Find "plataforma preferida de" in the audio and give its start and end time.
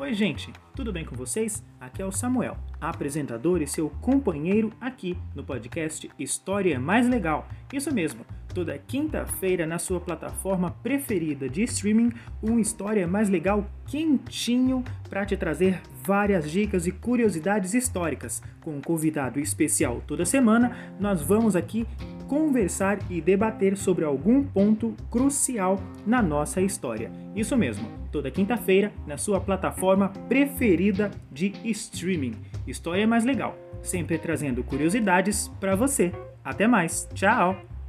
10.00-11.64, 29.40-31.52